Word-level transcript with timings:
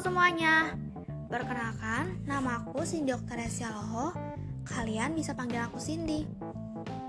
semuanya, 0.00 0.72
perkenalkan 1.28 2.16
nama 2.24 2.64
aku 2.64 2.80
Cindy 2.80 3.12
Oktaresia 3.12 3.68
Loho. 3.68 4.16
Kalian 4.64 5.12
bisa 5.12 5.36
panggil 5.36 5.60
aku 5.60 5.76
Cindy. 5.76 6.24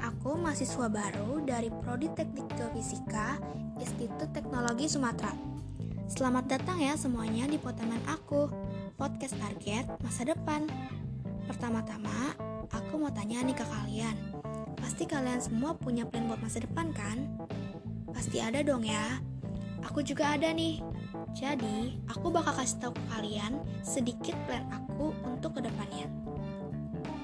Aku 0.03 0.35
mahasiswa 0.35 0.91
baru 0.91 1.39
dari 1.47 1.71
Prodi 1.71 2.11
Teknik 2.11 2.51
Geofisika 2.59 3.39
Institut 3.79 4.35
Teknologi 4.35 4.91
Sumatera. 4.91 5.31
Selamat 6.11 6.51
datang 6.51 6.83
ya 6.83 6.99
semuanya 6.99 7.47
di 7.47 7.55
potemen 7.55 8.03
aku, 8.03 8.51
podcast 8.99 9.39
target 9.39 9.87
masa 10.03 10.27
depan. 10.27 10.67
Pertama-tama, 11.47 12.35
aku 12.67 12.99
mau 12.99 13.15
tanya 13.15 13.47
nih 13.47 13.55
ke 13.55 13.63
kalian. 13.63 14.15
Pasti 14.75 15.07
kalian 15.07 15.39
semua 15.39 15.71
punya 15.71 16.03
plan 16.03 16.27
buat 16.27 16.43
masa 16.43 16.59
depan 16.59 16.91
kan? 16.91 17.31
Pasti 18.11 18.43
ada 18.43 18.59
dong 18.59 18.83
ya. 18.83 19.23
Aku 19.87 20.03
juga 20.03 20.35
ada 20.35 20.51
nih. 20.51 20.83
Jadi, 21.33 21.97
aku 22.07 22.29
bakal 22.29 22.53
kasih 22.53 22.77
tahu 22.77 22.93
kalian 23.09 23.57
sedikit 23.81 24.37
plan 24.45 24.63
aku 24.69 25.11
untuk 25.25 25.57
ke 25.57 25.65
depannya. 25.65 26.07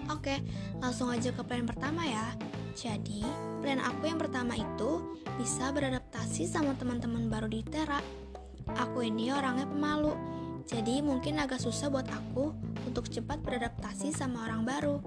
Oke, 0.10 0.42
langsung 0.82 1.14
aja 1.14 1.30
ke 1.30 1.42
plan 1.46 1.70
pertama 1.70 2.02
ya. 2.04 2.34
Jadi, 2.74 3.22
plan 3.62 3.78
aku 3.78 4.10
yang 4.10 4.18
pertama 4.18 4.58
itu 4.58 5.16
bisa 5.38 5.70
beradaptasi 5.70 6.50
sama 6.50 6.74
teman-teman 6.76 7.30
baru 7.30 7.46
di 7.46 7.62
Tera. 7.62 8.02
Aku 8.78 9.06
ini 9.06 9.30
orangnya 9.30 9.70
pemalu, 9.70 10.14
jadi 10.70 11.02
mungkin 11.02 11.42
agak 11.42 11.62
susah 11.62 11.90
buat 11.90 12.06
aku 12.06 12.54
untuk 12.86 13.10
cepat 13.10 13.42
beradaptasi 13.42 14.14
sama 14.14 14.46
orang 14.46 14.62
baru. 14.66 14.98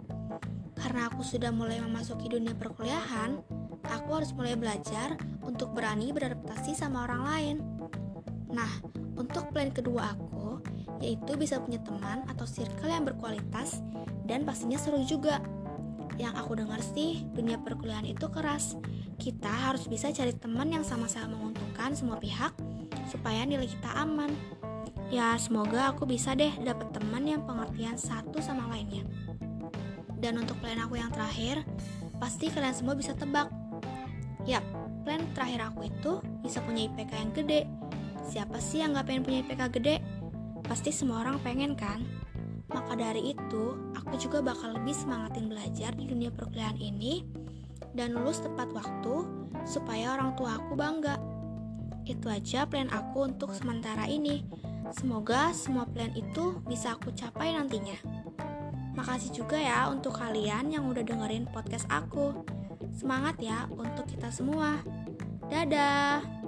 Karena 0.75 1.06
aku 1.06 1.23
sudah 1.23 1.55
mulai 1.55 1.78
memasuki 1.78 2.27
dunia 2.27 2.55
perkuliahan, 2.59 3.39
aku 3.87 4.09
harus 4.11 4.34
mulai 4.34 4.59
belajar 4.59 5.14
untuk 5.47 5.70
berani 5.70 6.11
beradaptasi 6.11 6.75
sama 6.75 7.06
orang 7.06 7.23
lain. 7.23 7.56
Nah, 8.53 8.69
untuk 9.17 9.48
plan 9.50 9.72
kedua 9.72 10.12
aku, 10.12 10.61
yaitu 11.00 11.34
bisa 11.41 11.58
punya 11.58 11.81
teman 11.81 12.22
atau 12.28 12.45
circle 12.45 12.92
yang 12.92 13.08
berkualitas 13.08 13.81
dan 14.28 14.45
pastinya 14.45 14.77
seru 14.77 15.00
juga. 15.03 15.41
Yang 16.20 16.34
aku 16.45 16.53
dengar 16.61 16.80
sih, 16.84 17.25
dunia 17.33 17.56
perkuliahan 17.56 18.05
itu 18.05 18.28
keras. 18.28 18.77
Kita 19.17 19.48
harus 19.48 19.89
bisa 19.89 20.12
cari 20.12 20.36
teman 20.36 20.69
yang 20.69 20.84
sama-sama 20.84 21.33
menguntungkan 21.33 21.97
semua 21.97 22.20
pihak 22.20 22.53
supaya 23.08 23.42
nilai 23.48 23.67
kita 23.67 23.89
aman. 23.97 24.30
Ya, 25.08 25.36
semoga 25.41 25.92
aku 25.92 26.05
bisa 26.05 26.36
deh 26.36 26.53
dapet 26.61 26.92
teman 26.92 27.25
yang 27.25 27.45
pengertian 27.48 27.97
satu 27.97 28.41
sama 28.45 28.69
lainnya. 28.69 29.05
Dan 30.20 30.39
untuk 30.39 30.61
plan 30.61 30.78
aku 30.78 31.00
yang 31.00 31.11
terakhir, 31.11 31.64
pasti 32.20 32.53
kalian 32.53 32.77
semua 32.77 32.95
bisa 32.95 33.17
tebak. 33.17 33.48
Yap, 34.45 34.64
plan 35.03 35.25
terakhir 35.33 35.73
aku 35.73 35.89
itu 35.89 36.12
bisa 36.45 36.61
punya 36.64 36.89
IPK 36.89 37.12
yang 37.17 37.33
gede 37.34 37.62
Siapa 38.23 38.62
sih 38.62 38.81
yang 38.83 38.95
gak 38.95 39.11
pengen 39.11 39.23
punya 39.27 39.39
IPK 39.42 39.62
gede? 39.78 39.97
Pasti 40.62 40.95
semua 40.95 41.27
orang 41.27 41.42
pengen 41.42 41.75
kan? 41.75 42.06
Maka 42.73 42.97
dari 42.97 43.37
itu, 43.37 43.77
aku 43.92 44.17
juga 44.17 44.41
bakal 44.41 44.79
lebih 44.79 44.97
semangatin 44.97 45.51
belajar 45.51 45.92
di 45.92 46.09
dunia 46.09 46.33
perkuliahan 46.33 46.79
ini 46.81 47.27
dan 47.92 48.17
lulus 48.17 48.41
tepat 48.41 48.73
waktu 48.73 49.29
supaya 49.69 50.17
orang 50.17 50.33
tua 50.39 50.56
aku 50.56 50.73
bangga. 50.73 51.20
Itu 52.09 52.33
aja 52.33 52.64
plan 52.64 52.89
aku 52.89 53.29
untuk 53.29 53.53
sementara 53.53 54.09
ini. 54.09 54.42
Semoga 54.92 55.53
semua 55.55 55.86
plan 55.86 56.11
itu 56.17 56.59
bisa 56.67 56.97
aku 56.97 57.12
capai 57.12 57.55
nantinya. 57.55 57.97
Makasih 58.92 59.33
juga 59.33 59.57
ya 59.57 59.89
untuk 59.89 60.17
kalian 60.17 60.73
yang 60.73 60.89
udah 60.89 61.05
dengerin 61.05 61.48
podcast 61.48 61.89
aku. 61.89 62.45
Semangat 62.92 63.41
ya 63.41 63.69
untuk 63.73 64.05
kita 64.05 64.29
semua. 64.29 64.81
Dadah. 65.48 66.42